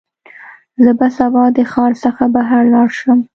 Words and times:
زه 0.83 0.91
به 0.99 1.07
سبا 1.17 1.43
د 1.57 1.59
ښار 1.71 1.91
څخه 2.03 2.23
بهر 2.33 2.61
لاړ 2.73 2.89
شم. 2.99 3.19